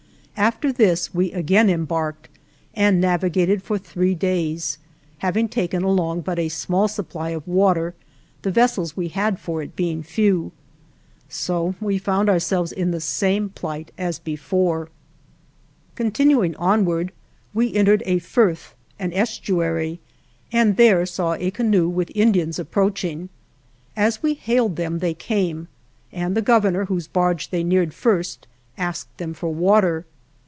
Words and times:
After 0.37 0.71
this 0.73 1.13
we 1.13 1.31
again 1.33 1.69
embarked 1.69 2.27
and 2.73 2.99
navigated 2.99 3.61
for 3.61 3.77
three 3.77 4.15
days, 4.15 4.79
having 5.19 5.47
taken 5.47 5.83
along 5.83 6.21
but 6.21 6.39
a 6.39 6.49
small 6.49 6.87
supply 6.87 7.29
of 7.29 7.47
water, 7.47 7.93
the 8.41 8.49
vessels 8.49 8.97
we 8.97 9.09
had 9.09 9.39
for 9.39 9.61
it 9.61 9.75
being 9.75 10.01
few. 10.01 10.51
So 11.29 11.75
we 11.79 11.99
found 11.99 12.27
ourselves 12.27 12.71
in 12.71 12.89
the 12.89 12.99
same 12.99 13.49
plight 13.49 13.91
as 13.99 14.17
before. 14.17 14.89
Continuing 15.93 16.55
onward, 16.55 17.11
we 17.53 17.75
entered 17.75 18.01
a 18.07 18.17
firth 18.17 18.73
and 18.97 19.11
there 20.75 21.05
saw 21.05 21.33
a 21.35 21.51
canoe 21.51 21.87
with 21.87 22.11
Indians 22.15 22.59
ap 22.59 22.71
proaching. 22.71 23.29
As 23.95 24.23
we 24.23 24.33
hailed 24.33 24.75
them 24.75 24.99
they 24.99 25.13
came, 25.13 25.67
and 26.11 26.35
the 26.35 26.41
Governor, 26.41 26.85
whose 26.85 27.07
barge 27.07 27.51
they 27.51 27.63
neared 27.63 27.93
first, 27.93 28.47
asked 28.75 29.19
them 29.19 29.35
for 29.35 29.53
water. 29.53 30.03